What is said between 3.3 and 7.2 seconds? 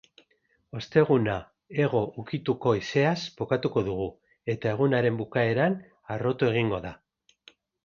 bukatuko dugu eta egunaren bukaeran harrotu egingo da.